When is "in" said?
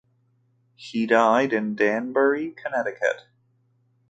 1.53-1.75